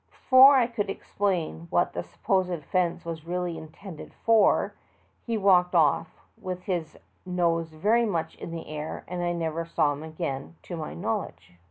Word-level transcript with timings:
Before 0.09 0.55
I 0.57 0.65
could 0.65 0.89
explain 0.89 1.67
what 1.69 1.93
the 1.93 2.01
supposed 2.01 2.63
fence 2.65 3.05
was 3.05 3.23
really 3.27 3.55
intended 3.55 4.15
for, 4.25 4.73
he 5.27 5.37
walked 5.37 5.75
off 5.75 6.25
with 6.41 6.63
his 6.63 6.97
nose 7.23 7.69
very 7.73 8.07
much 8.07 8.33
in 8.37 8.49
the 8.49 8.67
air, 8.67 9.03
and 9.07 9.21
I 9.21 9.31
never 9.33 9.63
saw 9.63 9.93
him 9.93 10.01
again 10.01 10.55
to 10.63 10.75
my 10.75 10.95
knowledge. 10.95 11.51